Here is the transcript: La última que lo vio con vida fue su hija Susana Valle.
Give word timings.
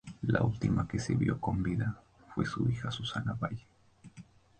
La 0.23 0.41
última 0.41 0.87
que 0.87 0.97
lo 1.09 1.15
vio 1.19 1.39
con 1.39 1.61
vida 1.61 1.95
fue 2.33 2.43
su 2.43 2.67
hija 2.67 2.89
Susana 2.89 3.33
Valle. 3.39 3.67